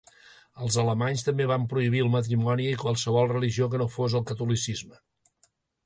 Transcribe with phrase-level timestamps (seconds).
[0.67, 5.03] Els alemanys també van prohibir el matrimoni i qualsevol religió que no fos el catolicisme.